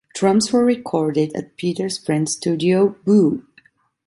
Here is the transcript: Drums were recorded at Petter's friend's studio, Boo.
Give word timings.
Drums 0.15 0.51
were 0.51 0.65
recorded 0.65 1.31
at 1.35 1.55
Petter's 1.59 1.99
friend's 1.99 2.31
studio, 2.31 2.95
Boo. 3.05 3.45